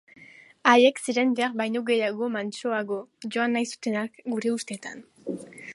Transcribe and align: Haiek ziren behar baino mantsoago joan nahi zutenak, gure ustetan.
Haiek 0.69 1.01
ziren 1.07 1.35
behar 1.39 1.53
baino 1.61 2.31
mantsoago 2.37 2.99
joan 3.37 3.55
nahi 3.59 3.71
zutenak, 3.75 4.21
gure 4.35 4.57
ustetan. 4.57 5.05